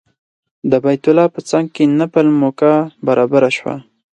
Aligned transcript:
د 0.71 0.73
بیت 0.83 1.03
الله 1.09 1.25
په 1.35 1.39
څنګ 1.49 1.65
کې 1.75 1.83
نفل 1.99 2.27
موقع 2.41 2.73
برابره 3.07 3.49
شوه. 3.57 3.75